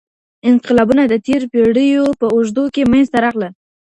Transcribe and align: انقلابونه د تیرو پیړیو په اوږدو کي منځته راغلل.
انقلابونه 0.49 1.03
د 1.07 1.13
تیرو 1.25 1.47
پیړیو 1.53 2.05
په 2.19 2.25
اوږدو 2.33 2.63
کي 2.73 2.81
منځته 2.91 3.17
راغلل. 3.25 3.53